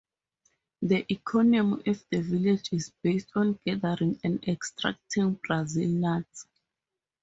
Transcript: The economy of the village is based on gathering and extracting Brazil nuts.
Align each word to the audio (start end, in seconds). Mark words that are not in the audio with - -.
The 0.81 1.05
economy 1.13 1.59
of 1.85 2.03
the 2.09 2.21
village 2.23 2.73
is 2.73 2.91
based 3.03 3.29
on 3.35 3.59
gathering 3.63 4.19
and 4.23 4.43
extracting 4.47 5.33
Brazil 5.43 5.89
nuts. 5.89 6.47